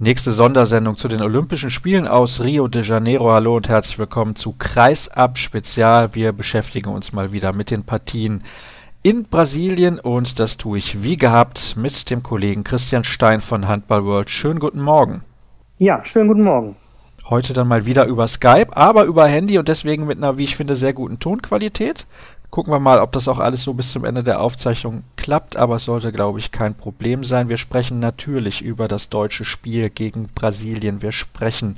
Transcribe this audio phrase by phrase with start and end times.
[0.00, 3.30] Nächste Sondersendung zu den Olympischen Spielen aus Rio de Janeiro.
[3.30, 6.16] Hallo und herzlich willkommen zu Kreisab Spezial.
[6.16, 8.42] Wir beschäftigen uns mal wieder mit den Partien
[9.04, 14.04] in Brasilien und das tue ich wie gehabt mit dem Kollegen Christian Stein von Handball
[14.04, 14.30] World.
[14.30, 15.22] Schönen guten Morgen.
[15.78, 16.74] Ja, schönen guten Morgen.
[17.30, 20.56] Heute dann mal wieder über Skype, aber über Handy und deswegen mit einer, wie ich
[20.56, 22.08] finde, sehr guten Tonqualität.
[22.54, 25.74] Gucken wir mal, ob das auch alles so bis zum Ende der Aufzeichnung klappt, aber
[25.74, 27.48] es sollte, glaube ich, kein Problem sein.
[27.48, 31.02] Wir sprechen natürlich über das deutsche Spiel gegen Brasilien.
[31.02, 31.76] Wir sprechen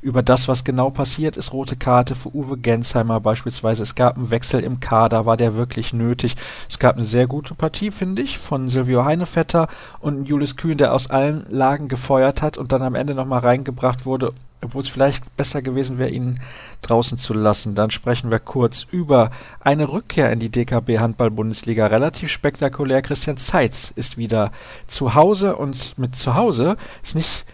[0.00, 1.52] über das, was genau passiert ist.
[1.52, 3.82] Rote Karte für Uwe Gensheimer beispielsweise.
[3.82, 6.36] Es gab einen Wechsel im Kader, war der wirklich nötig?
[6.70, 9.66] Es gab eine sehr gute Partie, finde ich, von Silvio Heinevetter
[9.98, 14.06] und Julius Kühn, der aus allen Lagen gefeuert hat und dann am Ende nochmal reingebracht
[14.06, 16.40] wurde, obwohl es vielleicht besser gewesen wäre, ihn
[16.82, 17.74] draußen zu lassen.
[17.74, 19.30] Dann sprechen wir kurz über
[19.60, 21.86] eine Rückkehr in die DKB Handball-Bundesliga.
[21.86, 23.02] Relativ spektakulär.
[23.02, 24.52] Christian Zeitz ist wieder
[24.86, 27.44] zu Hause und mit zu Hause ist nicht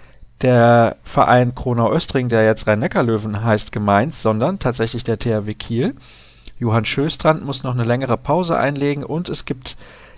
[0.43, 5.95] der Verein Kronau Östring, der jetzt Rhein-Neckar-Löwen heißt, gemeint, sondern tatsächlich der THW Kiel.
[6.59, 9.77] Johann Schöstrand muss noch eine längere Pause einlegen und es gibt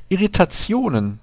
[0.09, 1.21] Irritationen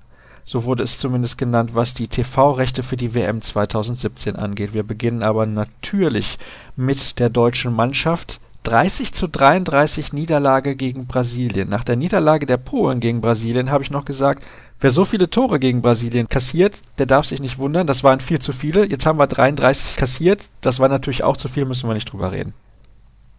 [0.48, 4.74] so wurde es zumindest genannt, was die TV-Rechte für die WM 2017 angeht.
[4.74, 6.40] Wir beginnen aber natürlich
[6.78, 8.40] mit der deutschen Mannschaft.
[8.64, 11.70] 30 zu 33 Niederlage gegen Brasilien.
[11.70, 14.44] Nach der Niederlage der Polen gegen Brasilien habe ich noch gesagt,
[14.80, 17.86] wer so viele Tore gegen Brasilien kassiert, der darf sich nicht wundern.
[17.86, 18.86] Das waren viel zu viele.
[18.86, 20.50] Jetzt haben wir 33 kassiert.
[20.62, 22.54] Das war natürlich auch zu viel, müssen wir nicht drüber reden.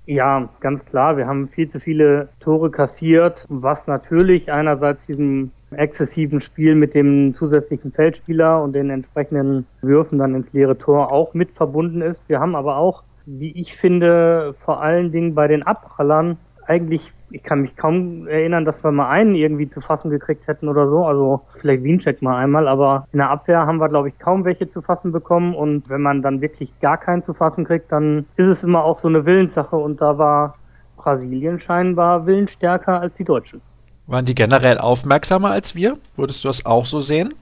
[0.05, 1.17] Ja, ganz klar.
[1.17, 7.35] Wir haben viel zu viele Tore kassiert, was natürlich einerseits diesem exzessiven Spiel mit dem
[7.35, 12.29] zusätzlichen Feldspieler und den entsprechenden Würfen dann ins leere Tor auch mit verbunden ist.
[12.29, 17.43] Wir haben aber auch, wie ich finde, vor allen Dingen bei den Abprallern eigentlich ich
[17.43, 21.05] kann mich kaum erinnern, dass wir mal einen irgendwie zu fassen gekriegt hätten oder so.
[21.05, 24.71] Also vielleicht Wiencheck mal einmal, aber in der Abwehr haben wir, glaube ich, kaum welche
[24.71, 25.55] zu fassen bekommen.
[25.55, 28.99] Und wenn man dann wirklich gar keinen zu fassen kriegt, dann ist es immer auch
[28.99, 29.77] so eine Willenssache.
[29.77, 30.55] Und da war
[30.97, 33.61] Brasilien scheinbar willensstärker als die Deutschen.
[34.09, 35.99] Waren die generell aufmerksamer als wir?
[36.17, 37.35] Würdest du das auch so sehen?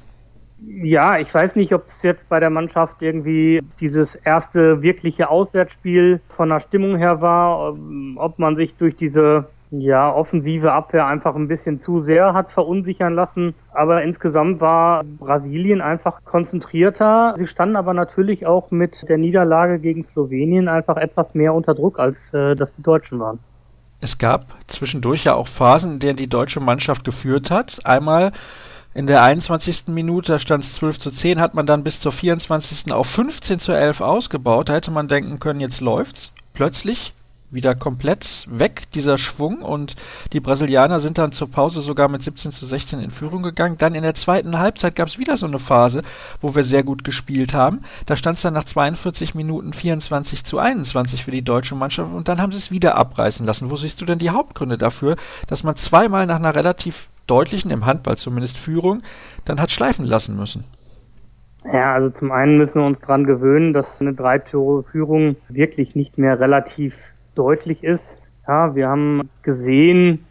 [0.66, 6.20] Ja, ich weiß nicht, ob es jetzt bei der Mannschaft irgendwie dieses erste wirkliche Auswärtsspiel
[6.28, 7.76] von der Stimmung her war,
[8.16, 13.14] ob man sich durch diese ja, offensive Abwehr einfach ein bisschen zu sehr hat verunsichern
[13.14, 13.54] lassen.
[13.72, 17.34] Aber insgesamt war Brasilien einfach konzentrierter.
[17.38, 22.00] Sie standen aber natürlich auch mit der Niederlage gegen Slowenien einfach etwas mehr unter Druck,
[22.00, 23.38] als äh, das die Deutschen waren.
[24.00, 27.84] Es gab zwischendurch ja auch Phasen, in denen die deutsche Mannschaft geführt hat.
[27.84, 28.32] Einmal
[28.94, 29.88] in der 21.
[29.88, 32.92] Minute, stand es 12 zu 10, hat man dann bis zur 24.
[32.92, 34.68] auf 15 zu 11 ausgebaut.
[34.68, 36.32] Da hätte man denken können, jetzt läuft's.
[36.54, 37.12] Plötzlich
[37.50, 39.62] wieder komplett weg, dieser Schwung.
[39.62, 39.96] Und
[40.32, 43.76] die Brasilianer sind dann zur Pause sogar mit 17 zu 16 in Führung gegangen.
[43.78, 46.02] Dann in der zweiten Halbzeit gab es wieder so eine Phase,
[46.40, 47.80] wo wir sehr gut gespielt haben.
[48.06, 52.12] Da stand es dann nach 42 Minuten 24 zu 21 für die deutsche Mannschaft.
[52.12, 53.70] Und dann haben sie es wieder abreißen lassen.
[53.70, 57.86] Wo siehst du denn die Hauptgründe dafür, dass man zweimal nach einer relativ deutlichen, im
[57.86, 59.02] Handball zumindest, Führung
[59.44, 60.64] dann hat schleifen lassen müssen?
[61.72, 66.38] Ja, also zum einen müssen wir uns dran gewöhnen, dass eine Drei-Tore-Führung wirklich nicht mehr
[66.38, 66.94] relativ
[67.38, 68.18] deutlich ist.
[68.46, 70.26] Ja, wir haben gesehen,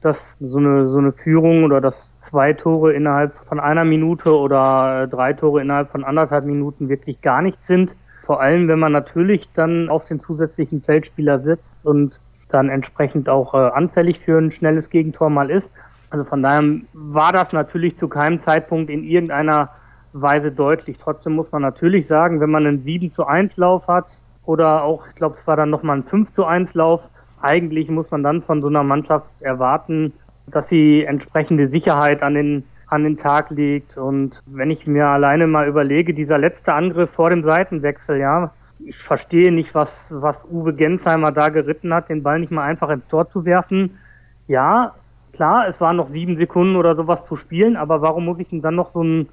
[0.00, 5.02] dass so eine, so eine Führung oder dass zwei Tore innerhalb von einer Minute oder
[5.02, 7.96] äh, drei Tore innerhalb von anderthalb Minuten wirklich gar nichts sind.
[8.24, 13.54] Vor allem, wenn man natürlich dann auf den zusätzlichen Feldspieler sitzt und dann entsprechend auch
[13.54, 15.70] äh, anfällig für ein schnelles Gegentor mal ist.
[16.10, 19.70] Also von daher war das natürlich zu keinem Zeitpunkt in irgendeiner
[20.12, 20.98] Weise deutlich.
[20.98, 24.06] Trotzdem muss man natürlich sagen, wenn man einen 7 zu 1 Lauf hat,
[24.48, 27.06] oder auch, ich glaube, es war dann nochmal ein 5 zu 1 Lauf.
[27.42, 30.14] Eigentlich muss man dann von so einer Mannschaft erwarten,
[30.46, 33.98] dass sie entsprechende Sicherheit an den, an den Tag legt.
[33.98, 38.96] Und wenn ich mir alleine mal überlege, dieser letzte Angriff vor dem Seitenwechsel, ja, ich
[38.96, 43.06] verstehe nicht, was, was Uwe Gensheimer da geritten hat, den Ball nicht mal einfach ins
[43.08, 43.98] Tor zu werfen.
[44.46, 44.94] Ja,
[45.34, 48.62] klar, es waren noch sieben Sekunden oder sowas zu spielen, aber warum muss ich denn
[48.62, 49.28] dann noch so ein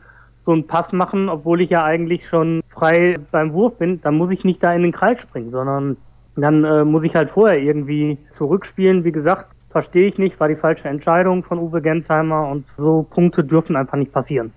[0.45, 4.29] so einen Pass machen, obwohl ich ja eigentlich schon frei beim Wurf bin, dann muss
[4.29, 5.97] ich nicht da in den Kreis springen, sondern
[6.35, 9.03] dann äh, muss ich halt vorher irgendwie zurückspielen.
[9.03, 13.43] Wie gesagt, verstehe ich nicht, war die falsche Entscheidung von Uwe Gensheimer und so Punkte
[13.43, 14.53] dürfen einfach nicht passieren.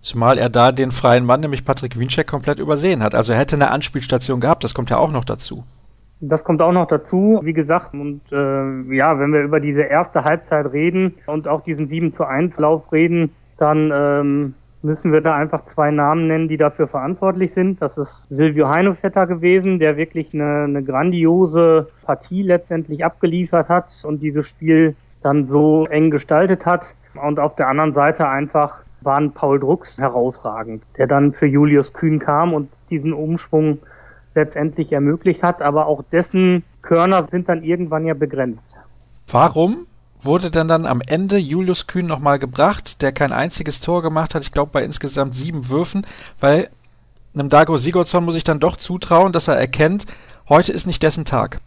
[0.00, 3.14] Zumal er da den freien Mann, nämlich Patrick Winczek, komplett übersehen hat.
[3.14, 5.62] Also er hätte eine Anspielstation gehabt, das kommt ja auch noch dazu.
[6.22, 7.94] Das kommt auch noch dazu, wie gesagt.
[7.94, 12.24] Und äh, ja, wenn wir über diese erste Halbzeit reden und auch diesen 7 zu
[12.24, 17.52] 1 Lauf reden, dann ähm, müssen wir da einfach zwei Namen nennen, die dafür verantwortlich
[17.52, 17.82] sind.
[17.82, 24.20] Das ist Silvio Heinevetter gewesen, der wirklich eine, eine grandiose Partie letztendlich abgeliefert hat und
[24.22, 26.94] dieses Spiel dann so eng gestaltet hat.
[27.22, 32.18] Und auf der anderen Seite einfach waren Paul Drucks herausragend, der dann für Julius Kühn
[32.18, 33.78] kam und diesen Umschwung
[34.34, 35.62] letztendlich ermöglicht hat.
[35.62, 38.66] Aber auch dessen Körner sind dann irgendwann ja begrenzt.
[39.28, 39.86] Warum
[40.22, 44.42] wurde denn dann am Ende Julius Kühn nochmal gebracht, der kein einziges Tor gemacht hat,
[44.42, 46.06] ich glaube bei insgesamt sieben Würfen,
[46.40, 46.68] weil
[47.34, 50.06] einem Dago Sigurdsson muss ich dann doch zutrauen, dass er erkennt,
[50.48, 51.60] heute ist nicht dessen Tag.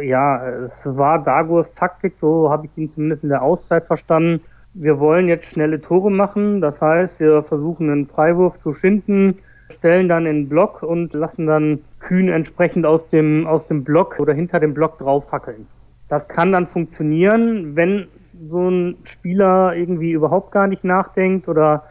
[0.00, 4.42] Ja, es war Dagos Taktik, so habe ich ihn zumindest in der Auszeit verstanden.
[4.74, 9.38] Wir wollen jetzt schnelle Tore machen, das heißt, wir versuchen einen Freiwurf zu schinden,
[9.70, 14.20] stellen dann in den Block und lassen dann Kühn entsprechend aus dem, aus dem Block
[14.20, 15.66] oder hinter dem Block drauf fackeln.
[16.08, 18.08] Das kann dann funktionieren, wenn
[18.48, 21.84] so ein Spieler irgendwie überhaupt gar nicht nachdenkt oder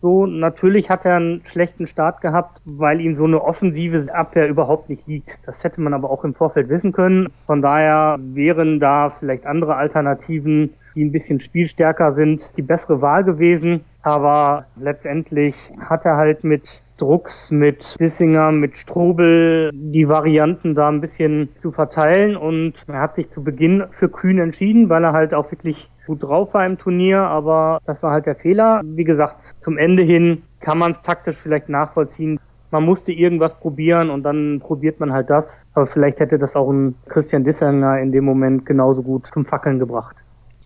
[0.00, 0.26] so.
[0.26, 5.06] Natürlich hat er einen schlechten Start gehabt, weil ihm so eine offensive Abwehr überhaupt nicht
[5.06, 5.38] liegt.
[5.46, 7.28] Das hätte man aber auch im Vorfeld wissen können.
[7.46, 13.22] Von daher wären da vielleicht andere Alternativen, die ein bisschen spielstärker sind, die bessere Wahl
[13.24, 13.84] gewesen.
[14.02, 21.00] Aber letztendlich hat er halt mit Drucks, mit Bissinger, mit Strobel die Varianten da ein
[21.00, 25.34] bisschen zu verteilen und er hat sich zu Beginn für Kühn entschieden, weil er halt
[25.34, 28.82] auch wirklich gut drauf war im Turnier, aber das war halt der Fehler.
[28.84, 32.38] Wie gesagt, zum Ende hin kann man es taktisch vielleicht nachvollziehen.
[32.70, 35.66] Man musste irgendwas probieren und dann probiert man halt das.
[35.74, 39.80] Aber vielleicht hätte das auch ein Christian Dissenger in dem Moment genauso gut zum Fackeln
[39.80, 40.16] gebracht.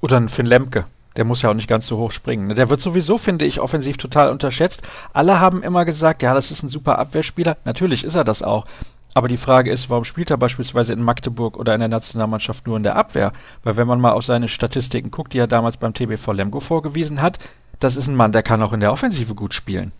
[0.03, 0.85] Oder ein Finn Lemke.
[1.16, 2.48] Der muss ja auch nicht ganz so hoch springen.
[2.48, 2.54] Ne?
[2.54, 4.82] Der wird sowieso, finde ich, offensiv total unterschätzt.
[5.12, 7.56] Alle haben immer gesagt, ja, das ist ein super Abwehrspieler.
[7.64, 8.66] Natürlich ist er das auch.
[9.14, 12.76] Aber die Frage ist, warum spielt er beispielsweise in Magdeburg oder in der Nationalmannschaft nur
[12.76, 13.32] in der Abwehr?
[13.62, 17.22] Weil wenn man mal auf seine Statistiken guckt, die er damals beim TBV Lemgo vorgewiesen
[17.22, 17.38] hat,
[17.80, 19.92] das ist ein Mann, der kann auch in der Offensive gut spielen.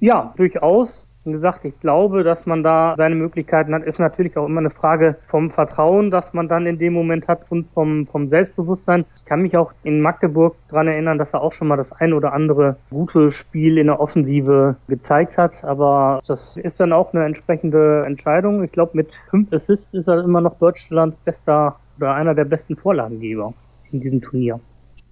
[0.00, 4.60] Ja, durchaus gesagt, ich glaube, dass man da seine Möglichkeiten hat, ist natürlich auch immer
[4.60, 9.04] eine Frage vom Vertrauen, das man dann in dem Moment hat und vom, vom Selbstbewusstsein.
[9.18, 12.12] Ich kann mich auch in Magdeburg daran erinnern, dass er auch schon mal das ein
[12.12, 17.24] oder andere gute Spiel in der Offensive gezeigt hat, aber das ist dann auch eine
[17.24, 18.62] entsprechende Entscheidung.
[18.62, 22.76] Ich glaube, mit fünf Assists ist er immer noch Deutschlands bester oder einer der besten
[22.76, 23.54] Vorlagengeber
[23.92, 24.60] in diesem Turnier.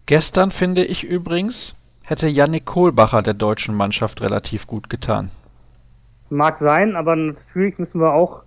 [0.06, 1.75] Gestern finde ich übrigens,
[2.05, 5.31] hätte Yannick Kohlbacher der deutschen Mannschaft relativ gut getan.
[6.34, 8.42] Mag sein, aber natürlich müssen wir auch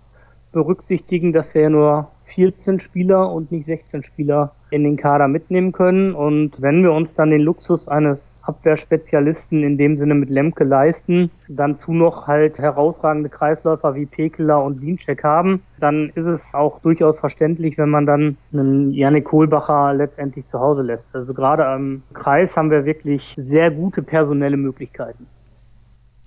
[0.52, 5.72] berücksichtigen, dass wir ja nur 14 Spieler und nicht 16 Spieler in den Kader mitnehmen
[5.72, 6.14] können.
[6.14, 11.30] Und wenn wir uns dann den Luxus eines Abwehrspezialisten in dem Sinne mit Lemke leisten,
[11.48, 16.80] dann zu noch halt herausragende Kreisläufer wie Pekeler und Wiencheck haben, dann ist es auch
[16.80, 21.14] durchaus verständlich, wenn man dann einen Janik Kohlbacher letztendlich zu Hause lässt.
[21.14, 25.26] Also gerade am Kreis haben wir wirklich sehr gute personelle Möglichkeiten.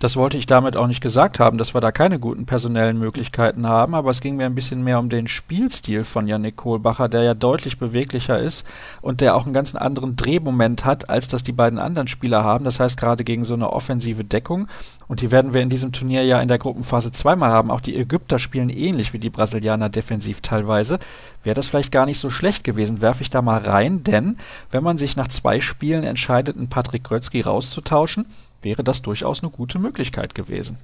[0.02, 3.68] Das wollte ich damit auch nicht gesagt haben, dass wir da keine guten personellen Möglichkeiten
[3.68, 7.22] haben, aber es ging mir ein bisschen mehr um den Spielstil von Yannick Kohlbacher, der
[7.22, 8.66] ja deutlich beweglicher ist
[9.04, 12.66] und der auch einen ganz anderen Drehmoment hat, als das die beiden anderen Spieler haben.
[12.66, 14.68] Das heißt, gerade gegen so eine offensive Deckung.
[15.08, 17.70] Und die werden wir in diesem Turnier ja in der Gruppenphase zweimal haben.
[17.70, 20.98] Auch die Ägypter spielen ähnlich wie die Brasilianer defensiv teilweise.
[21.44, 24.38] Wäre das vielleicht gar nicht so schlecht gewesen, werfe ich da mal rein, denn
[24.72, 28.26] wenn man sich nach zwei Spielen entscheidet, einen Patrick Grötzky rauszutauschen,
[28.62, 30.78] wäre das durchaus eine gute Möglichkeit gewesen.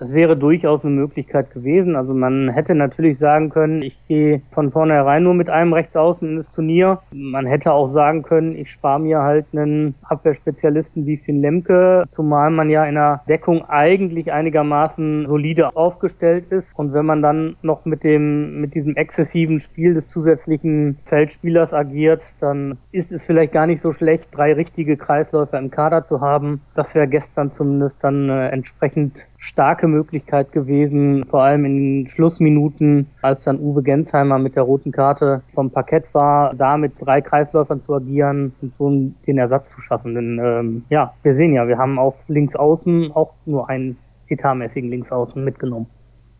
[0.00, 1.96] Es wäre durchaus eine Möglichkeit gewesen.
[1.96, 6.36] Also man hätte natürlich sagen können, ich gehe von vornherein nur mit einem Rechtsaußen in
[6.36, 7.00] das Turnier.
[7.10, 12.50] Man hätte auch sagen können, ich spare mir halt einen Abwehrspezialisten wie Finn Lemke, zumal
[12.50, 16.78] man ja in der Deckung eigentlich einigermaßen solide aufgestellt ist.
[16.78, 22.22] Und wenn man dann noch mit dem, mit diesem exzessiven Spiel des zusätzlichen Feldspielers agiert,
[22.40, 26.60] dann ist es vielleicht gar nicht so schlecht, drei richtige Kreisläufer im Kader zu haben.
[26.76, 33.06] Das wäre gestern zumindest dann äh, entsprechend starke Möglichkeit gewesen, vor allem in den Schlussminuten,
[33.22, 37.80] als dann Uwe Gensheimer mit der roten Karte vom Parkett war, da mit drei Kreisläufern
[37.80, 38.90] zu agieren und so
[39.26, 40.14] den Ersatz zu schaffen.
[40.14, 43.96] Denn ähm, ja, wir sehen ja, wir haben auf links außen auch nur einen
[44.28, 45.86] etatmäßigen Linksaußen mitgenommen.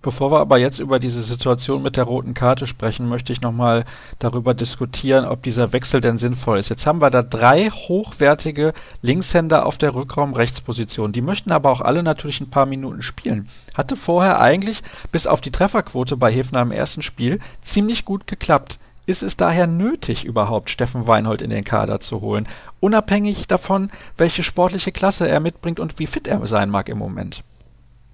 [0.09, 3.85] Bevor wir aber jetzt über diese Situation mit der roten Karte sprechen, möchte ich nochmal
[4.19, 6.71] darüber diskutieren, ob dieser Wechsel denn sinnvoll ist.
[6.71, 8.73] Jetzt haben wir da drei hochwertige
[9.03, 11.13] Linkshänder auf der Rückraum-Rechtsposition.
[11.13, 13.51] Die möchten aber auch alle natürlich ein paar Minuten spielen.
[13.75, 18.79] Hatte vorher eigentlich, bis auf die Trefferquote bei Hefner im ersten Spiel, ziemlich gut geklappt.
[19.05, 22.49] Ist es daher nötig, überhaupt Steffen Weinhold in den Kader zu holen?
[22.81, 27.45] Unabhängig davon, welche sportliche Klasse er mitbringt und wie fit er sein mag im Moment.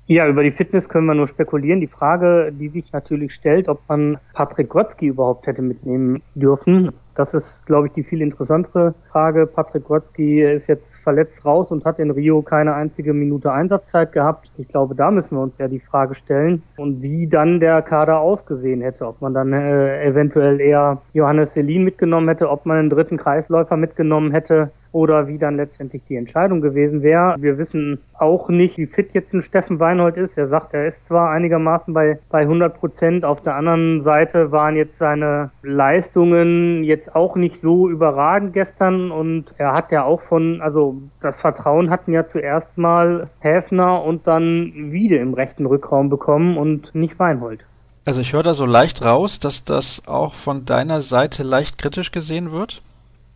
[0.06, 1.80] Ja, über die Fitness können wir nur spekulieren.
[1.80, 6.92] Die Frage, die sich natürlich stellt, ob man Patrick Grotzky überhaupt hätte mitnehmen dürfen.
[7.14, 9.46] Das ist, glaube ich, die viel interessantere Frage.
[9.46, 14.50] Patrick Grotzky ist jetzt verletzt raus und hat in Rio keine einzige Minute Einsatzzeit gehabt.
[14.58, 18.20] Ich glaube, da müssen wir uns eher die Frage stellen und wie dann der Kader
[18.20, 19.06] ausgesehen hätte.
[19.06, 23.78] Ob man dann äh, eventuell eher Johannes Selin mitgenommen hätte, ob man einen dritten Kreisläufer
[23.78, 27.34] mitgenommen hätte oder wie dann letztendlich die Entscheidung gewesen wäre.
[27.38, 30.38] Wir wissen auch nicht, wie fit jetzt ein Steffen Weinhold ist.
[30.38, 33.24] Er sagt, er ist zwar einigermaßen bei, bei 100 Prozent.
[33.24, 39.46] Auf der anderen Seite waren jetzt seine Leistungen jetzt auch nicht so überragend gestern und
[39.58, 44.92] er hat ja auch von, also das Vertrauen hatten ja zuerst mal Häfner und dann
[44.92, 47.64] Wiede im rechten Rückraum bekommen und nicht Weinhold.
[48.04, 52.12] Also ich höre da so leicht raus, dass das auch von deiner Seite leicht kritisch
[52.12, 52.82] gesehen wird.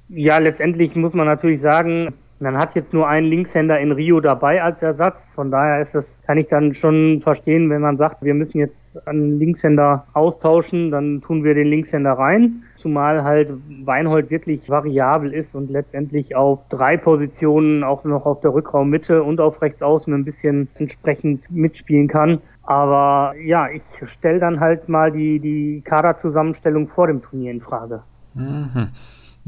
[0.09, 4.63] Ja, letztendlich muss man natürlich sagen, man hat jetzt nur einen Linkshänder in Rio dabei
[4.63, 5.17] als Ersatz.
[5.35, 8.91] Von daher ist das, kann ich dann schon verstehen, wenn man sagt, wir müssen jetzt
[9.07, 12.63] einen Linkshänder austauschen, dann tun wir den Linkshänder rein.
[12.77, 13.53] Zumal halt
[13.85, 19.41] Weinhold wirklich variabel ist und letztendlich auf drei Positionen auch noch auf der Rückraummitte und
[19.41, 22.41] auf rechts außen ein bisschen entsprechend mitspielen kann.
[22.63, 28.03] Aber ja, ich stelle dann halt mal die, die Kaderzusammenstellung vor dem Turnier in Frage.
[28.35, 28.91] Mhm.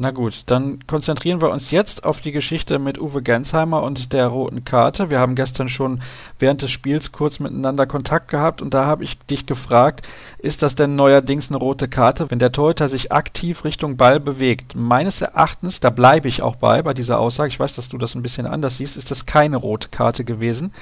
[0.02, 4.28] Na gut, dann konzentrieren wir uns jetzt auf die Geschichte mit Uwe Gensheimer und der
[4.28, 5.10] roten Karte.
[5.10, 6.00] Wir haben gestern schon
[6.38, 10.74] während des Spiels kurz miteinander Kontakt gehabt und da habe ich dich gefragt, ist das
[10.74, 14.74] denn neuerdings eine rote Karte, wenn der Torhüter sich aktiv Richtung Ball bewegt?
[14.74, 18.14] Meines Erachtens, da bleibe ich auch bei, bei dieser Aussage, ich weiß, dass du das
[18.14, 20.72] ein bisschen anders siehst, ist das keine rote Karte gewesen.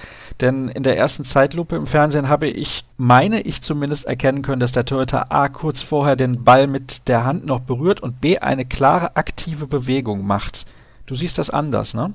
[0.41, 4.73] Denn in der ersten Zeitlupe im Fernsehen habe ich, meine ich zumindest, erkennen können, dass
[4.73, 8.67] der Torhüter A kurz vorher den Ball mit der Hand noch berührt und B eine
[8.67, 10.67] klare aktive Bewegung macht.
[11.07, 12.13] Du siehst das anders, ne?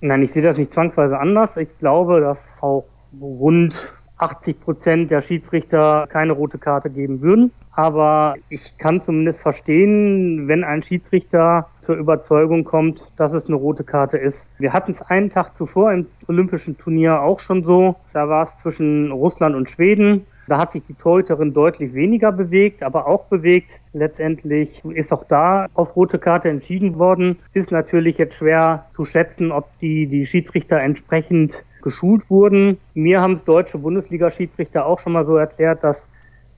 [0.00, 1.56] Nein, ich sehe das nicht zwangsweise anders.
[1.56, 2.84] Ich glaube, dass auch
[3.18, 7.52] rund 80 Prozent der Schiedsrichter keine rote Karte geben würden.
[7.72, 13.84] Aber ich kann zumindest verstehen, wenn ein Schiedsrichter zur Überzeugung kommt, dass es eine rote
[13.84, 14.50] Karte ist.
[14.58, 17.96] Wir hatten es einen Tag zuvor im Olympischen Turnier auch schon so.
[18.14, 20.26] Da war es zwischen Russland und Schweden.
[20.46, 23.80] Da hat sich die Torhüterin deutlich weniger bewegt, aber auch bewegt.
[23.92, 27.38] Letztendlich ist auch da auf rote Karte entschieden worden.
[27.52, 32.78] Ist natürlich jetzt schwer zu schätzen, ob die, die Schiedsrichter entsprechend geschult wurden.
[32.94, 36.08] Mir haben es deutsche Bundesliga-Schiedsrichter auch schon mal so erklärt, dass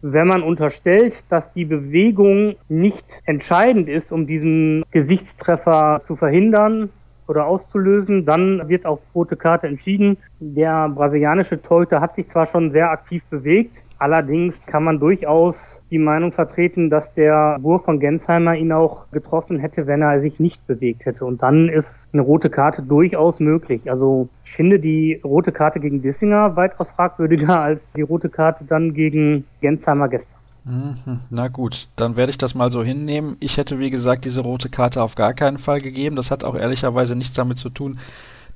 [0.01, 6.89] wenn man unterstellt, dass die Bewegung nicht entscheidend ist, um diesen Gesichtstreffer zu verhindern,
[7.29, 8.25] oder auszulösen.
[8.25, 10.17] Dann wird auf rote Karte entschieden.
[10.41, 15.99] Der brasilianische Torhüter hat sich zwar schon sehr aktiv bewegt, allerdings kann man durchaus die
[15.99, 20.67] Meinung vertreten, dass der Wurf von Gensheimer ihn auch getroffen hätte, wenn er sich nicht
[20.67, 21.25] bewegt hätte.
[21.25, 23.91] Und dann ist eine rote Karte durchaus möglich.
[23.91, 28.95] Also ich finde die rote Karte gegen Dissinger weitaus fragwürdiger als die rote Karte dann
[28.95, 30.38] gegen Gensheimer gestern.
[30.69, 31.21] Mhm.
[31.31, 33.37] Na gut, dann werde ich das mal so hinnehmen.
[33.41, 36.17] Ich hätte, wie gesagt, diese rote Karte auf gar keinen Fall gegeben.
[36.17, 37.99] Das hat auch ehrlicherweise nichts damit zu tun,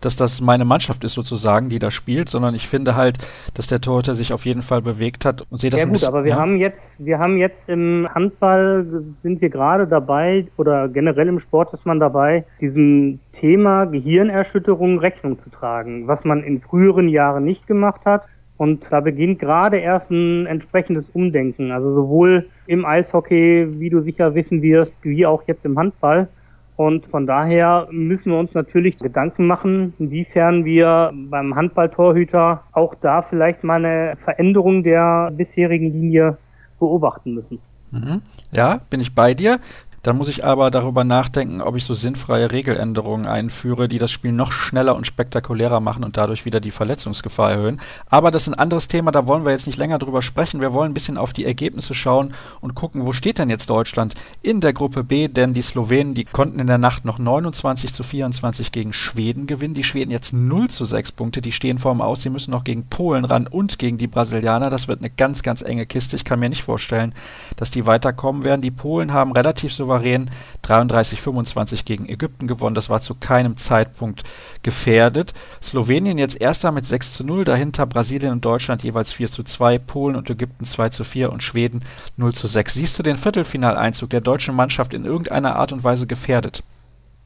[0.03, 3.19] dass das meine Mannschaft ist sozusagen, die da spielt, sondern ich finde halt,
[3.55, 6.09] dass der Torhüter sich auf jeden Fall bewegt hat und sehe das Ja gut, bisschen,
[6.09, 6.41] aber wir ja?
[6.41, 11.73] haben jetzt, wir haben jetzt im Handball sind wir gerade dabei oder generell im Sport
[11.73, 17.67] ist man dabei, diesem Thema Gehirnerschütterung Rechnung zu tragen, was man in früheren Jahren nicht
[17.67, 18.27] gemacht hat.
[18.63, 21.73] Und da beginnt gerade erst ein entsprechendes Umdenken.
[21.73, 26.29] Also sowohl im Eishockey, wie du sicher wissen wirst, wie auch jetzt im Handball.
[26.77, 33.23] Und von daher müssen wir uns natürlich Gedanken machen, inwiefern wir beim Handballtorhüter auch da
[33.23, 36.39] vielleicht mal eine Veränderung der bisherigen Linie
[36.79, 37.59] beobachten müssen.
[37.91, 38.23] Mhm.
[38.53, 39.59] Ja, bin ich bei dir.
[40.03, 44.33] Dann muss ich aber darüber nachdenken, ob ich so sinnfreie Regeländerungen einführe, die das Spiel
[44.33, 47.81] noch schneller und spektakulärer machen und dadurch wieder die Verletzungsgefahr erhöhen.
[48.09, 50.61] Aber das ist ein anderes Thema, da wollen wir jetzt nicht länger drüber sprechen.
[50.61, 54.15] Wir wollen ein bisschen auf die Ergebnisse schauen und gucken, wo steht denn jetzt Deutschland
[54.43, 58.03] in der Gruppe B, denn die Slowenen, die konnten in der Nacht noch 29 zu
[58.03, 59.75] 24 gegen Schweden gewinnen.
[59.75, 62.23] Die Schweden jetzt 0 zu 6 Punkte, die stehen vorm Aus.
[62.23, 64.69] Sie müssen noch gegen Polen ran und gegen die Brasilianer.
[64.69, 66.17] Das wird eine ganz, ganz enge Kiste.
[66.17, 67.15] Ich kann mir nicht vorstellen,
[67.55, 68.63] dass die weiterkommen werden.
[68.63, 70.31] Die Polen haben relativ souverän souverän
[70.63, 72.75] 33-25 gegen Ägypten gewonnen.
[72.75, 74.23] Das war zu keinem Zeitpunkt
[74.63, 75.35] gefährdet.
[75.63, 79.79] Slowenien jetzt erster mit 6 zu 0, dahinter Brasilien und Deutschland jeweils 4 zu 2,
[79.79, 81.83] Polen und Ägypten 2 zu 4 und Schweden
[82.17, 82.75] 0 zu 6.
[82.75, 86.63] Siehst du den Viertelfinaleinzug der deutschen Mannschaft in irgendeiner Art und Weise gefährdet?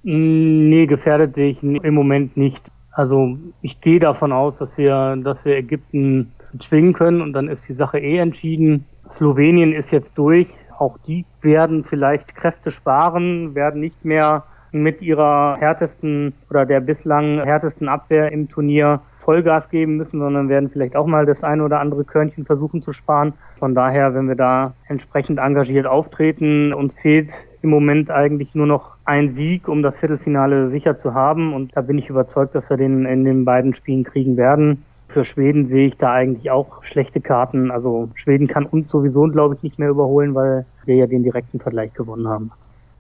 [0.02, 2.70] Nee, gefährdet sehe ich im Moment nicht.
[2.92, 7.68] Also ich gehe davon aus, dass wir, dass wir Ägypten zwingen können und dann ist
[7.68, 8.86] die Sache eh entschieden.
[9.08, 10.48] Slowenien ist jetzt durch.
[10.78, 17.42] Auch die werden vielleicht Kräfte sparen, werden nicht mehr mit ihrer härtesten oder der bislang
[17.42, 21.80] härtesten Abwehr im Turnier Vollgas geben müssen, sondern werden vielleicht auch mal das eine oder
[21.80, 23.32] andere Körnchen versuchen zu sparen.
[23.58, 28.96] Von daher, wenn wir da entsprechend engagiert auftreten, uns fehlt im Moment eigentlich nur noch
[29.04, 31.54] ein Sieg, um das Viertelfinale sicher zu haben.
[31.54, 34.84] Und da bin ich überzeugt, dass wir den in den beiden Spielen kriegen werden.
[35.08, 37.70] Für Schweden sehe ich da eigentlich auch schlechte Karten.
[37.70, 41.60] Also Schweden kann uns sowieso, glaube ich, nicht mehr überholen, weil wir ja den direkten
[41.60, 42.50] Vergleich gewonnen haben.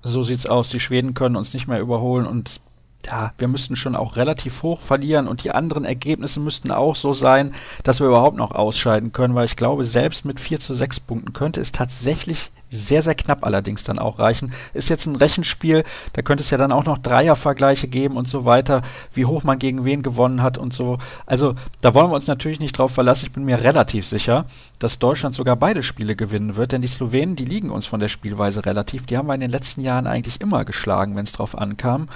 [0.02, 0.68] So sieht's aus.
[0.68, 2.60] Die Schweden können uns nicht mehr überholen und
[3.06, 7.12] ja, wir müssten schon auch relativ hoch verlieren und die anderen Ergebnisse müssten auch so
[7.12, 11.00] sein, dass wir überhaupt noch ausscheiden können, weil ich glaube, selbst mit 4 zu 6
[11.00, 14.52] Punkten könnte es tatsächlich sehr, sehr knapp allerdings dann auch reichen.
[14.74, 15.84] Ist jetzt ein Rechenspiel,
[16.14, 18.82] da könnte es ja dann auch noch Dreiervergleiche geben und so weiter,
[19.14, 20.98] wie hoch man gegen wen gewonnen hat und so.
[21.26, 23.26] Also da wollen wir uns natürlich nicht drauf verlassen.
[23.26, 24.46] Ich bin mir relativ sicher,
[24.78, 28.08] dass Deutschland sogar beide Spiele gewinnen wird, denn die Slowenen, die liegen uns von der
[28.08, 29.06] Spielweise relativ.
[29.06, 32.08] Die haben wir in den letzten Jahren eigentlich immer geschlagen, wenn es drauf ankam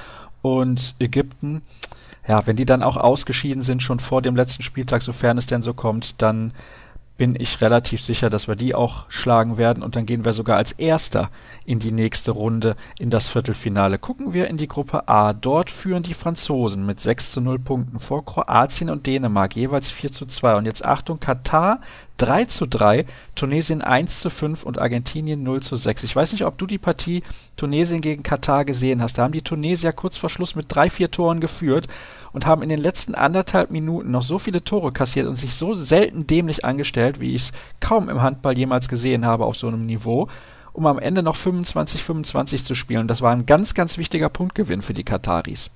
[0.43, 1.63] und Ägypten,
[2.27, 5.63] ja, wenn die dann auch ausgeschieden sind schon vor dem letzten Spieltag, sofern es denn
[5.63, 6.53] so kommt, dann
[7.21, 10.57] bin ich relativ sicher, dass wir die auch schlagen werden und dann gehen wir sogar
[10.57, 11.29] als Erster
[11.67, 13.99] in die nächste Runde in das Viertelfinale.
[13.99, 15.35] Gucken wir in die Gruppe A.
[15.35, 20.13] Dort führen die Franzosen mit 6 zu 0 Punkten vor Kroatien und Dänemark jeweils 4
[20.13, 20.57] zu 2.
[20.57, 21.81] Und jetzt Achtung, Katar
[22.17, 26.05] 3 zu 3, Tunesien 1 zu 5 und Argentinien 0 zu 6.
[26.05, 27.23] Ich weiß nicht, ob du die Partie
[27.57, 29.19] Tunesien gegen Katar gesehen hast.
[29.19, 31.87] Da haben die Tunesier kurz vor Schluss mit drei, vier Toren geführt
[32.33, 35.75] und haben in den letzten anderthalb Minuten noch so viele Tore kassiert und sich so
[35.75, 39.87] selten dämlich angestellt, wie ich es kaum im Handball jemals gesehen habe auf so einem
[39.87, 40.29] Niveau,
[40.73, 43.09] um am Ende noch 25-25 zu spielen.
[43.09, 45.71] Das war ein ganz, ganz wichtiger Punktgewinn für die Kataris.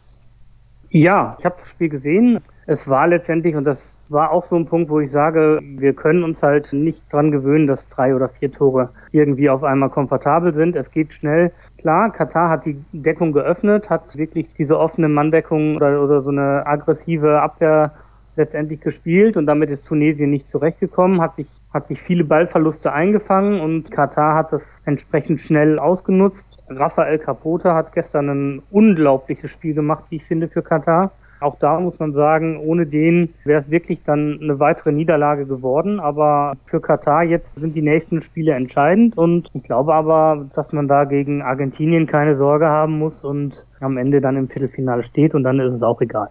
[0.91, 2.41] Ja, ich habe das Spiel gesehen.
[2.67, 6.25] Es war letztendlich, und das war auch so ein Punkt, wo ich sage, wir können
[6.25, 10.75] uns halt nicht dran gewöhnen, dass drei oder vier Tore irgendwie auf einmal komfortabel sind.
[10.77, 11.53] Es geht schnell.
[11.79, 16.67] Klar, Katar hat die Deckung geöffnet, hat wirklich diese offene Manndeckung oder, oder so eine
[16.67, 17.93] aggressive Abwehr
[18.37, 23.61] letztendlich gespielt und damit ist Tunesien nicht zurechtgekommen, hat sich, hat sich viele Ballverluste eingefangen
[23.61, 26.65] und Katar hat das entsprechend schnell ausgenutzt.
[26.69, 31.13] Rafael Capote hat gestern ein unglaubliches Spiel gemacht, wie ich finde, für Katar.
[31.45, 36.01] Auch da muss man sagen, ohne den wäre es wirklich dann eine weitere Niederlage geworden.
[36.01, 40.89] Aber für Katar jetzt sind die nächsten Spiele entscheidend und ich glaube aber, dass man
[40.89, 45.45] da gegen Argentinien keine Sorge haben muss und am Ende dann im Viertelfinale steht und
[45.45, 46.31] dann ist es auch egal.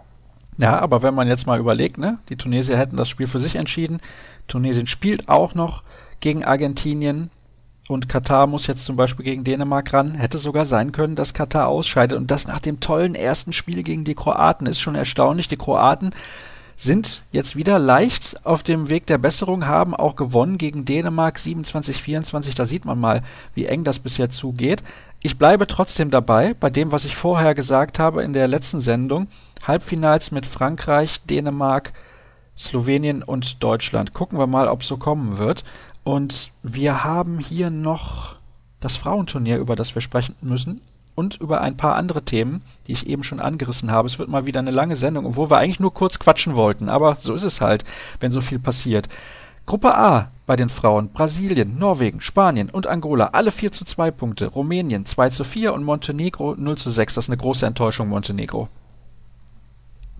[0.60, 3.56] Ja, aber wenn man jetzt mal überlegt, ne, die Tunesier hätten das Spiel für sich
[3.56, 4.00] entschieden.
[4.48, 5.84] Tunesien spielt auch noch
[6.22, 7.30] gegen Argentinien
[7.90, 10.16] und Katar muss jetzt zum Beispiel gegen Dänemark ran.
[10.16, 14.04] Hätte sogar sein können, dass Katar ausscheidet und das nach dem tollen ersten Spiel gegen
[14.06, 15.50] die Kroaten ist schon erstaunlich.
[15.50, 16.12] Die Kroaten
[16.78, 22.56] sind jetzt wieder leicht auf dem Weg der Besserung, haben auch gewonnen gegen Dänemark 27-24.
[22.56, 23.22] Da sieht man mal,
[23.54, 24.82] wie eng das bisher zugeht.
[25.22, 29.28] Ich bleibe trotzdem dabei, bei dem, was ich vorher gesagt habe in der letzten Sendung.
[29.62, 31.94] Halbfinals mit Frankreich, Dänemark,
[32.58, 34.14] Slowenien und Deutschland.
[34.14, 35.64] Gucken wir mal, ob so kommen wird.
[36.04, 38.36] Und wir haben hier noch
[38.80, 40.82] das Frauenturnier, über das wir sprechen müssen.
[41.16, 44.08] Und über ein paar andere Themen, die ich eben schon angerissen habe.
[44.08, 46.90] Es wird mal wieder eine lange Sendung, obwohl wir eigentlich nur kurz quatschen wollten.
[46.90, 47.84] Aber so ist es halt,
[48.20, 49.08] wenn so viel passiert.
[49.68, 54.48] Gruppe A bei den Frauen Brasilien, Norwegen, Spanien und Angola alle 4 zu 2 Punkte,
[54.48, 57.14] Rumänien 2 zu 4 und Montenegro 0 zu 6.
[57.14, 58.68] Das ist eine große Enttäuschung, Montenegro.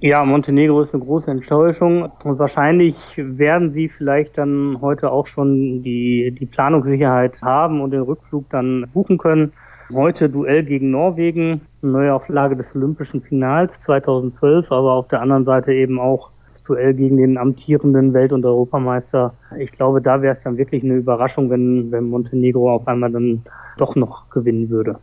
[0.06, 5.82] Ja, Montenegro ist eine große Enttäuschung und wahrscheinlich werden sie vielleicht dann heute auch schon
[5.82, 9.54] die, die Planungssicherheit haben und den Rückflug dann buchen können.
[9.94, 15.72] Heute Duell gegen Norwegen, neue Auflage des Olympischen Finals 2012, aber auf der anderen Seite
[15.72, 19.34] eben auch das Duell gegen den amtierenden Welt- und Europameister.
[19.58, 23.44] Ich glaube, da wäre es dann wirklich eine Überraschung, wenn, wenn Montenegro auf einmal dann
[23.78, 25.00] doch noch gewinnen würde.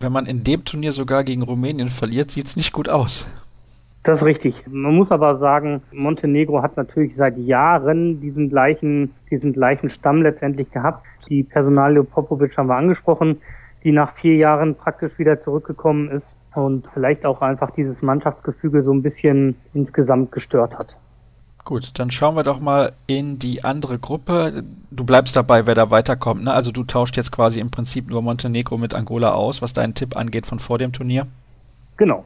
[0.00, 3.28] Wenn man in dem Turnier sogar gegen Rumänien verliert, sieht es nicht gut aus.
[4.02, 4.64] Das ist richtig.
[4.66, 10.70] Man muss aber sagen, Montenegro hat natürlich seit Jahren diesen gleichen, diesen gleichen Stamm letztendlich
[10.70, 11.04] gehabt.
[11.28, 13.40] Die Personalie Popovic haben wir angesprochen,
[13.84, 18.92] die nach vier Jahren praktisch wieder zurückgekommen ist und vielleicht auch einfach dieses Mannschaftsgefüge so
[18.92, 20.96] ein bisschen insgesamt gestört hat.
[21.64, 24.64] Gut, dann schauen wir doch mal in die andere Gruppe.
[24.90, 26.44] Du bleibst dabei, wer da weiterkommt.
[26.44, 26.52] Ne?
[26.52, 30.16] Also du tauscht jetzt quasi im Prinzip nur Montenegro mit Angola aus, was deinen Tipp
[30.16, 31.26] angeht von vor dem Turnier.
[31.98, 32.24] Genau.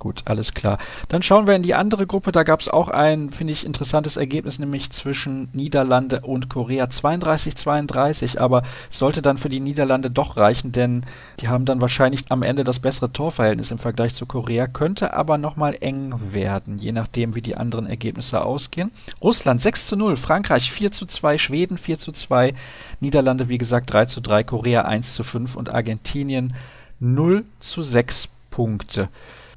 [0.00, 0.78] Gut, alles klar.
[1.08, 2.32] Dann schauen wir in die andere Gruppe.
[2.32, 6.86] Da gab es auch ein, finde ich, interessantes Ergebnis, nämlich zwischen Niederlande und Korea.
[6.86, 11.04] 32-32, aber sollte dann für die Niederlande doch reichen, denn
[11.40, 15.36] die haben dann wahrscheinlich am Ende das bessere Torverhältnis im Vergleich zu Korea, könnte aber
[15.36, 18.92] nochmal eng werden, je nachdem, wie die anderen Ergebnisse ausgehen.
[19.20, 22.54] Russland 6 zu 0, Frankreich 4 zu 2, Schweden 4 zu 2,
[23.00, 26.54] Niederlande, wie gesagt, 3 zu 3, Korea 1 zu 5 und Argentinien
[27.00, 29.10] 0 zu 6 Punkte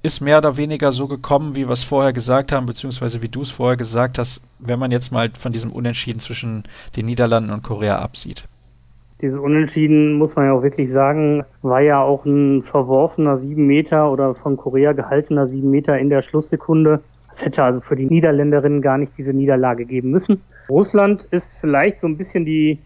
[0.04, 3.42] ist mehr oder weniger so gekommen, wie wir es vorher gesagt haben, beziehungsweise wie du
[3.42, 6.64] es vorher gesagt hast, wenn man jetzt mal von diesem Unentschieden zwischen
[6.98, 8.44] den Niederlanden und Korea absieht.
[9.22, 14.12] Dieses Unentschieden, muss man ja auch wirklich sagen, war ja auch ein verworfener sieben Meter
[14.12, 17.02] oder von Korea gehaltener sieben Meter in der Schlusssekunde.
[17.32, 20.42] Es hätte also für die Niederländerinnen gar nicht diese Niederlage geben müssen.
[20.70, 22.78] Russland ist vielleicht so ein bisschen die,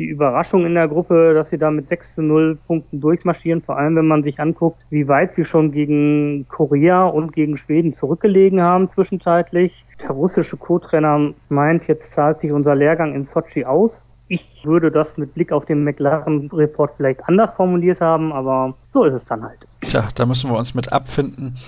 [0.00, 3.76] die Überraschung in der Gruppe, dass sie da mit 6 zu 0 Punkten durchmarschieren, vor
[3.76, 8.62] allem wenn man sich anguckt, wie weit sie schon gegen Korea und gegen Schweden zurückgelegen
[8.62, 9.84] haben zwischenzeitlich.
[10.00, 14.06] Der russische Co-Trainer meint, jetzt zahlt sich unser Lehrgang in Sochi aus.
[14.28, 19.12] Ich würde das mit Blick auf den McLaren-Report vielleicht anders formuliert haben, aber so ist
[19.12, 19.66] es dann halt.
[19.82, 21.58] Tja, da müssen wir uns mit abfinden.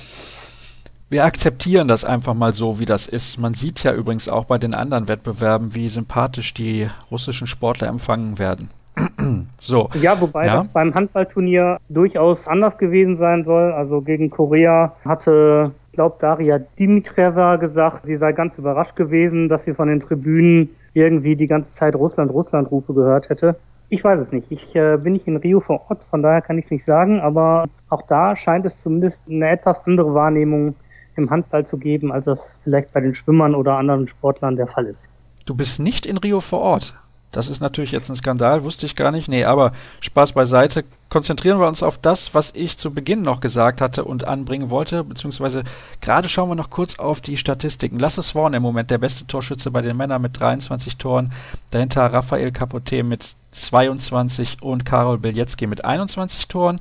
[1.13, 3.39] Wir akzeptieren das einfach mal so, wie das ist.
[3.39, 8.39] Man sieht ja übrigens auch bei den anderen Wettbewerben, wie sympathisch die russischen Sportler empfangen
[8.39, 8.71] werden.
[9.59, 9.91] so.
[10.01, 10.63] Ja, wobei ja?
[10.63, 13.73] das beim Handballturnier durchaus anders gewesen sein soll.
[13.73, 19.65] Also gegen Korea hatte, ich glaube, Daria Dimitreva gesagt, sie sei ganz überrascht gewesen, dass
[19.65, 23.57] sie von den Tribünen irgendwie die ganze Zeit Russland, Russland Rufe gehört hätte.
[23.91, 24.47] Ich weiß es nicht.
[24.51, 27.21] Ich äh, bin nicht in Rio vor Ort, von daher kann ich es nicht sagen,
[27.21, 30.75] aber auch da scheint es zumindest eine etwas andere Wahrnehmung
[31.17, 34.87] im Handball zu geben, als das vielleicht bei den Schwimmern oder anderen Sportlern der Fall
[34.87, 35.11] ist.
[35.45, 36.95] Du bist nicht in Rio vor Ort.
[37.33, 39.27] Das ist natürlich jetzt ein Skandal, wusste ich gar nicht.
[39.27, 40.85] Nee, aber Spaß beiseite.
[41.09, 45.03] Konzentrieren wir uns auf das, was ich zu Beginn noch gesagt hatte und anbringen wollte,
[45.03, 45.65] beziehungsweise
[46.03, 47.99] gerade schauen wir noch kurz auf die Statistiken.
[47.99, 51.33] Lasse Swan im Moment der beste Torschütze bei den Männern mit 23 Toren,
[51.71, 56.81] dahinter Raphael Capote mit 22 und Karol Bielецki mit 21 Toren.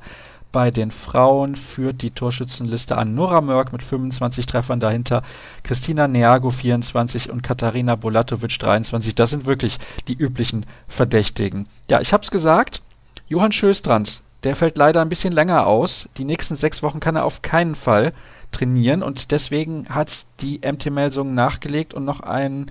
[0.52, 5.22] Bei den Frauen führt die Torschützenliste an Nora Mörk mit 25 Treffern, dahinter
[5.62, 9.14] Christina Neago 24 und Katharina Bolatovic 23.
[9.14, 11.68] Das sind wirklich die üblichen Verdächtigen.
[11.88, 12.82] Ja, ich hab's gesagt,
[13.28, 16.06] Johann Schöstrand, der fällt leider ein bisschen länger aus.
[16.18, 18.12] Die nächsten sechs Wochen kann er auf keinen Fall
[18.50, 22.70] trainieren und deswegen hat die MT Melsung nachgelegt und noch einen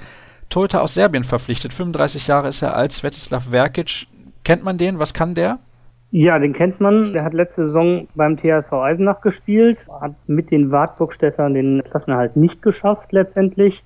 [0.50, 1.74] Torhüter aus Serbien verpflichtet.
[1.74, 4.06] 35 Jahre ist er alt, Svetislav Verkic.
[4.44, 5.00] Kennt man den?
[5.00, 5.58] Was kann der?
[6.14, 7.14] Ja, den kennt man.
[7.14, 12.62] Der hat letzte Saison beim THSV Eisenach gespielt, hat mit den Wartburgstädtern den Klassenerhalt nicht
[12.62, 13.82] geschafft letztendlich.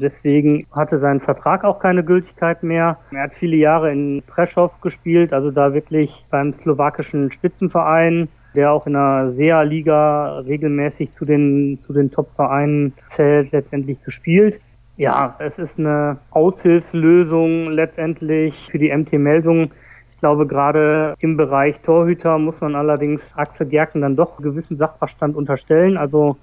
[0.00, 2.98] Deswegen hatte sein Vertrag auch keine Gültigkeit mehr.
[3.12, 8.86] Er hat viele Jahre in Preschow gespielt, also da wirklich beim slowakischen Spitzenverein, der auch
[8.88, 14.60] in der SEA-Liga regelmäßig zu den, zu den Top-Vereinen zählt, letztendlich gespielt.
[14.96, 19.70] Ja, es ist eine Aushilfslösung letztendlich für die MT Melsung
[20.18, 25.36] ich glaube, gerade im Bereich Torhüter muss man allerdings Axel Gerken dann doch gewissen Sachverstand
[25.36, 25.96] unterstellen.
[25.96, 26.36] Also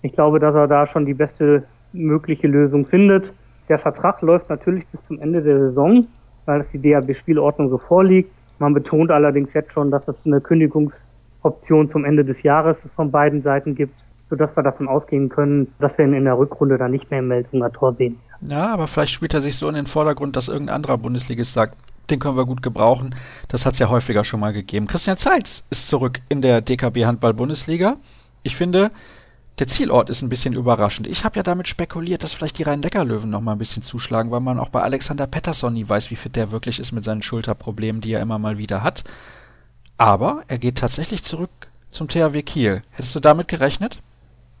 [0.00, 3.34] ich glaube, dass er da schon die beste mögliche Lösung findet.
[3.68, 6.06] Der Vertrag läuft natürlich bis zum Ende der Saison,
[6.46, 8.32] weil es die DAB-Spielordnung so vorliegt.
[8.60, 13.42] Man betont allerdings jetzt schon, dass es eine Kündigungsoption zum Ende des Jahres von beiden
[13.42, 17.10] Seiten gibt, sodass wir davon ausgehen können, dass wir ihn in der Rückrunde dann nicht
[17.10, 18.18] mehr im Meldunger Tor sehen.
[18.40, 21.76] Ja, aber vielleicht spielt er sich so in den Vordergrund, dass irgendein anderer Bundesligist sagt,
[22.10, 23.14] den können wir gut gebrauchen.
[23.48, 24.86] Das hat es ja häufiger schon mal gegeben.
[24.86, 27.96] Christian Zeitz ist zurück in der DKB Handball Bundesliga.
[28.42, 28.90] Ich finde,
[29.58, 31.06] der Zielort ist ein bisschen überraschend.
[31.06, 34.40] Ich habe ja damit spekuliert, dass vielleicht die Rhein-Neckar-Löwen noch mal ein bisschen zuschlagen, weil
[34.40, 38.00] man auch bei Alexander Pettersson nie weiß, wie fit der wirklich ist mit seinen Schulterproblemen,
[38.00, 39.04] die er immer mal wieder hat.
[39.96, 41.50] Aber er geht tatsächlich zurück
[41.90, 42.82] zum THW Kiel.
[42.92, 44.00] Hättest du damit gerechnet?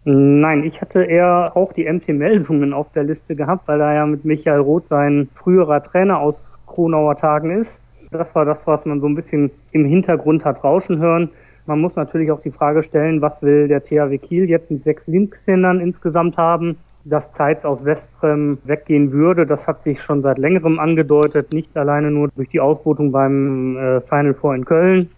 [0.04, 4.06] Nein, ich hatte eher auch die MT Melsungen auf der Liste gehabt, weil er ja
[4.06, 7.82] mit Michael Roth sein früherer Trainer aus Kronauer Tagen ist.
[8.10, 11.30] Das war das, was man so ein bisschen im Hintergrund hat rauschen hören.
[11.66, 15.06] Man muss natürlich auch die Frage stellen, was will der THW Kiel jetzt mit sechs
[15.06, 16.78] Linkshändern insgesamt haben?
[17.04, 22.10] Dass Zeit aus Westbrem weggehen würde, das hat sich schon seit längerem angedeutet, nicht alleine
[22.10, 25.10] nur durch die Ausbotung beim äh, Final Four in Köln,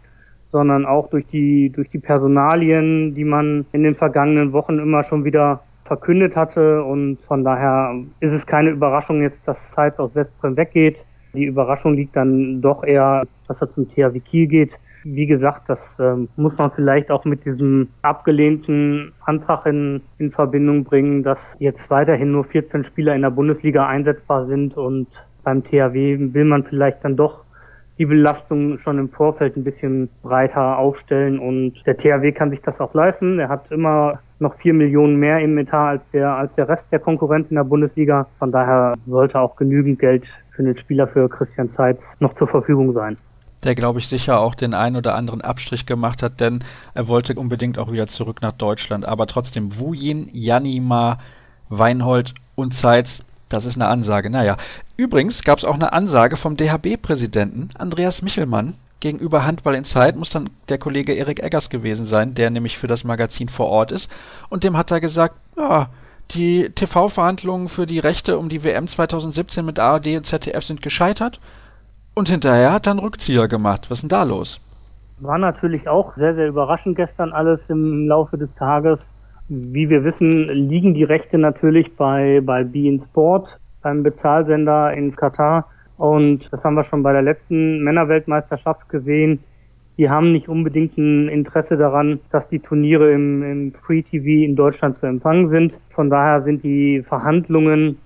[0.50, 5.24] sondern auch durch die, durch die Personalien, die man in den vergangenen Wochen immer schon
[5.24, 6.82] wieder verkündet hatte.
[6.84, 11.04] Und von daher ist es keine Überraschung jetzt, dass Zeitz aus Westbrem weggeht.
[11.34, 14.80] Die Überraschung liegt dann doch eher, dass er zum THW Kiel geht.
[15.04, 20.82] Wie gesagt, das äh, muss man vielleicht auch mit diesem abgelehnten Antrag in, in Verbindung
[20.84, 26.34] bringen, dass jetzt weiterhin nur 14 Spieler in der Bundesliga einsetzbar sind und beim THW
[26.34, 27.44] will man vielleicht dann doch
[28.00, 32.80] die Belastung schon im Vorfeld ein bisschen breiter aufstellen und der THW kann sich das
[32.80, 33.38] auch leisten.
[33.38, 36.98] Er hat immer noch vier Millionen mehr im Etat als der, als der Rest der
[36.98, 38.26] Konkurrenz in der Bundesliga.
[38.38, 42.92] Von daher sollte auch genügend Geld für den Spieler für Christian Zeitz noch zur Verfügung
[42.92, 43.18] sein
[43.62, 47.34] der, glaube ich, sicher auch den einen oder anderen Abstrich gemacht hat, denn er wollte
[47.34, 49.04] unbedingt auch wieder zurück nach Deutschland.
[49.04, 51.18] Aber trotzdem, Wujin, Janima,
[51.68, 54.30] Weinhold und Zeitz das ist eine Ansage.
[54.30, 54.56] Naja.
[54.96, 60.30] Übrigens gab es auch eine Ansage vom DHB-Präsidenten Andreas Michelmann gegenüber Handball in Zeit, muss
[60.30, 64.10] dann der Kollege Erik Eggers gewesen sein, der nämlich für das Magazin vor Ort ist.
[64.48, 65.88] Und dem hat er gesagt, ja,
[66.32, 71.40] die TV-Verhandlungen für die Rechte um die WM 2017 mit ARD und ZDF sind gescheitert.
[72.14, 73.90] Und hinterher hat er einen Rückzieher gemacht.
[73.90, 74.60] Was ist denn da los?
[75.18, 79.14] War natürlich auch sehr, sehr überraschend gestern alles im Laufe des Tages.
[79.52, 85.66] Wie wir wissen, liegen die Rechte natürlich bei, bei Bein Sport, beim Bezahlsender in Katar.
[85.96, 89.40] Und das haben wir schon bei der letzten Männerweltmeisterschaft gesehen.
[89.98, 94.54] Die haben nicht unbedingt ein Interesse daran, dass die Turniere im, im Free TV in
[94.54, 95.80] Deutschland zu empfangen sind.
[95.88, 97.98] Von daher sind die Verhandlungen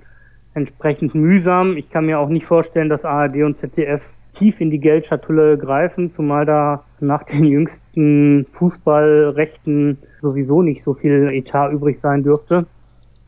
[0.54, 1.76] entsprechend mühsam.
[1.76, 6.08] Ich kann mir auch nicht vorstellen, dass ARD und ZDF tief in die Geldschatulle greifen,
[6.08, 12.66] zumal da nach den jüngsten Fußballrechten sowieso nicht so viel Etat übrig sein dürfte.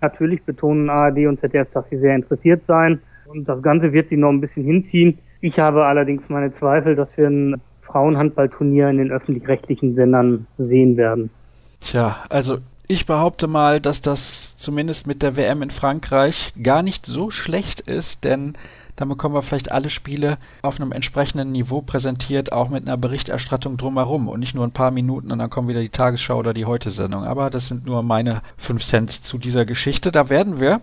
[0.01, 4.17] Natürlich betonen ARD und ZDF, dass sie sehr interessiert seien und das Ganze wird sie
[4.17, 5.19] noch ein bisschen hinziehen.
[5.41, 11.31] Ich habe allerdings meine Zweifel, dass wir ein Frauenhandballturnier in den öffentlich-rechtlichen Sendern sehen werden.
[11.81, 12.59] Tja, also
[12.89, 17.81] ich behaupte mal, dass das zumindest mit der WM in Frankreich gar nicht so schlecht
[17.81, 18.55] ist, denn
[18.97, 23.77] dann bekommen wir vielleicht alle Spiele auf einem entsprechenden Niveau präsentiert, auch mit einer Berichterstattung
[23.77, 26.65] drumherum und nicht nur ein paar Minuten und dann kommt wieder die Tagesschau oder die
[26.65, 27.25] Heute-Sendung.
[27.25, 30.11] Aber das sind nur meine fünf Cent zu dieser Geschichte.
[30.11, 30.81] Da werden wir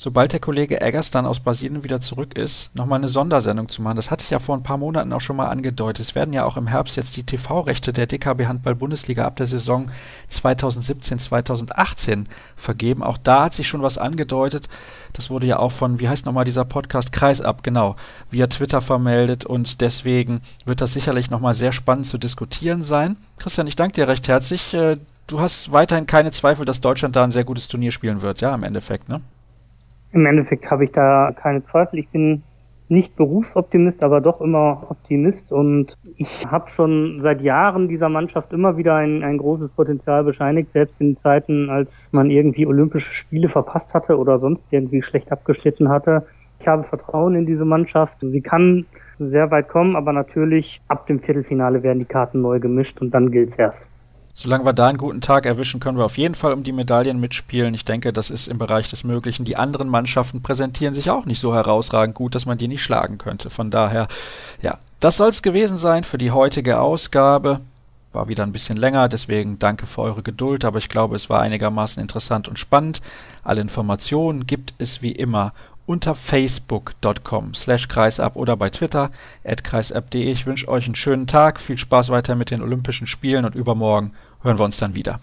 [0.00, 3.96] sobald der Kollege Eggers dann aus Brasilien wieder zurück ist, nochmal eine Sondersendung zu machen.
[3.96, 6.06] Das hatte ich ja vor ein paar Monaten auch schon mal angedeutet.
[6.06, 9.46] Es werden ja auch im Herbst jetzt die TV-Rechte der DKB Handball Bundesliga ab der
[9.46, 9.90] Saison
[10.32, 12.24] 2017-2018
[12.56, 13.02] vergeben.
[13.02, 14.70] Auch da hat sich schon was angedeutet.
[15.12, 17.96] Das wurde ja auch von, wie heißt nochmal dieser Podcast, Kreisab, genau,
[18.30, 23.18] via Twitter vermeldet und deswegen wird das sicherlich nochmal sehr spannend zu diskutieren sein.
[23.36, 24.72] Christian, ich danke dir recht herzlich.
[24.72, 28.40] Äh, du hast weiterhin keine Zweifel, dass Deutschland da ein sehr gutes Turnier spielen wird,
[28.40, 29.20] ja, im Endeffekt, ne?
[30.12, 31.98] Im Endeffekt habe ich da keine Zweifel.
[31.98, 32.42] Ich bin
[32.90, 35.52] nicht Berufsoptimist, aber doch immer Optimist.
[35.52, 40.72] Und ich habe schon seit Jahren dieser Mannschaft immer wieder ein, ein großes Potenzial bescheinigt,
[40.72, 45.88] selbst in Zeiten, als man irgendwie Olympische Spiele verpasst hatte oder sonst irgendwie schlecht abgeschnitten
[45.88, 46.26] hatte.
[46.58, 48.18] Ich habe Vertrauen in diese Mannschaft.
[48.20, 48.86] Sie kann
[49.20, 53.30] sehr weit kommen, aber natürlich ab dem Viertelfinale werden die Karten neu gemischt und dann
[53.30, 53.88] gilt's erst.
[54.32, 57.20] Solange wir da einen guten Tag erwischen, können wir auf jeden Fall um die Medaillen
[57.20, 57.74] mitspielen.
[57.74, 59.44] Ich denke, das ist im Bereich des Möglichen.
[59.44, 63.18] Die anderen Mannschaften präsentieren sich auch nicht so herausragend gut, dass man die nicht schlagen
[63.18, 63.50] könnte.
[63.50, 64.08] Von daher,
[64.62, 67.60] ja, das soll es gewesen sein für die heutige Ausgabe.
[68.12, 71.40] War wieder ein bisschen länger, deswegen danke für eure Geduld, aber ich glaube, es war
[71.40, 73.00] einigermaßen interessant und spannend.
[73.44, 75.52] Alle Informationen gibt es wie immer
[75.90, 79.10] unter facebook.com slash kreisab oder bei Twitter
[79.44, 80.30] at kreisab.de.
[80.30, 84.12] Ich wünsche euch einen schönen Tag, viel Spaß weiter mit den Olympischen Spielen und übermorgen
[84.40, 85.18] hören wir uns dann wieder.